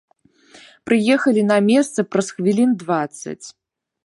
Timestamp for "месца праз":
1.69-2.27